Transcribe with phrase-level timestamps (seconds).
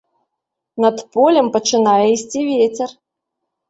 [0.85, 3.01] Над полем пачынае ісці вецер.